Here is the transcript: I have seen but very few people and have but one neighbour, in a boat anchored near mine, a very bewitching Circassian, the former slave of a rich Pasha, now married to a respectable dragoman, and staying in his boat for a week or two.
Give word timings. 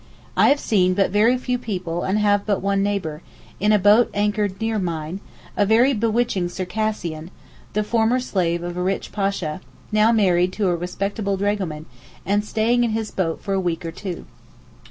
I 0.35 0.49
have 0.49 0.59
seen 0.59 0.95
but 0.95 1.11
very 1.11 1.37
few 1.37 1.59
people 1.59 2.01
and 2.01 2.17
have 2.17 2.43
but 2.43 2.59
one 2.59 2.81
neighbour, 2.81 3.21
in 3.59 3.71
a 3.71 3.77
boat 3.77 4.09
anchored 4.15 4.59
near 4.59 4.79
mine, 4.79 5.19
a 5.55 5.63
very 5.63 5.93
bewitching 5.93 6.49
Circassian, 6.49 7.29
the 7.73 7.83
former 7.83 8.19
slave 8.19 8.63
of 8.63 8.77
a 8.77 8.81
rich 8.81 9.11
Pasha, 9.11 9.61
now 9.91 10.11
married 10.11 10.53
to 10.53 10.69
a 10.69 10.75
respectable 10.75 11.37
dragoman, 11.37 11.85
and 12.25 12.43
staying 12.43 12.83
in 12.83 12.93
his 12.97 13.11
boat 13.11 13.41
for 13.43 13.53
a 13.53 13.61
week 13.61 13.85
or 13.85 13.91
two. 13.91 14.25